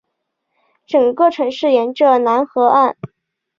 [0.87, 2.97] 整个城市沿着楠河岸。